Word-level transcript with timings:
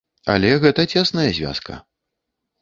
Але 0.35 0.49
гэта 0.63 0.85
цесная 0.93 1.27
звязка. 1.41 1.79